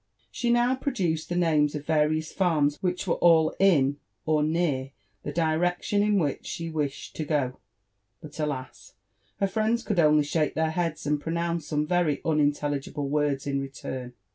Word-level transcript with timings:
She 0.31 0.49
now 0.49 0.73
pronounced 0.75 1.29
the 1.29 1.35
names 1.35 1.75
of 1.75 1.85
various 1.85 2.31
farms 2.33 2.81
which 2.81 3.05
were 3.05 3.17
all 3.17 3.53
in 3.59 3.97
or 4.25 4.41
near 4.41 4.89
the 5.21 5.31
direction 5.31 6.01
in 6.01 6.17
which 6.17 6.43
she 6.47 6.71
wished 6.71 7.15
to^ 7.17 7.27
go;— 7.27 7.59
but, 8.19 8.39
alas! 8.39 8.95
her 9.39 9.47
friends 9.47 9.83
could 9.83 9.99
only 9.99 10.23
shake 10.23 10.55
their 10.55 10.71
heads 10.71 11.05
and 11.05 11.21
pronounce 11.21 11.67
some 11.67 11.85
very 11.85 12.19
unintelligible 12.25 13.09
words 13.09 13.45
in 13.45 13.61
return. 13.61 14.13